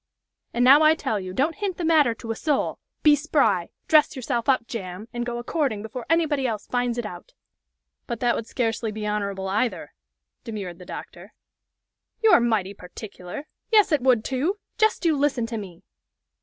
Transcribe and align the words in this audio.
And 0.51 0.65
now 0.65 0.81
I 0.81 0.95
tell 0.95 1.19
you, 1.19 1.31
don't 1.31 1.57
hint 1.57 1.77
the 1.77 1.85
matter 1.85 2.15
to 2.15 2.31
a 2.31 2.35
soul. 2.35 2.79
Be 3.03 3.15
spry! 3.15 3.69
dress 3.87 4.15
yourself 4.15 4.49
up 4.49 4.65
jam! 4.65 5.07
and 5.13 5.27
go 5.27 5.37
a 5.37 5.43
courting 5.43 5.83
before 5.83 6.07
anybody 6.09 6.47
else 6.47 6.65
finds 6.65 6.97
it 6.97 7.05
out!" 7.05 7.33
"But 8.07 8.19
that 8.19 8.35
would 8.35 8.47
scarcely 8.47 8.91
be 8.91 9.05
honorable 9.05 9.47
either," 9.47 9.93
demurred 10.43 10.79
the 10.79 10.85
doctor. 10.89 11.33
"You're 12.23 12.39
mighty 12.39 12.73
particular! 12.73 13.47
Yes, 13.71 13.91
it 13.91 14.01
would, 14.01 14.23
too! 14.25 14.57
Jest 14.79 15.05
you 15.05 15.15
listen 15.15 15.45
to 15.45 15.57
me! 15.59 15.83